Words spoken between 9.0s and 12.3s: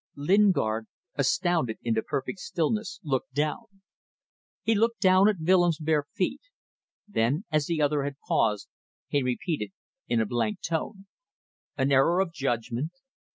he repeated in a blank tone "An error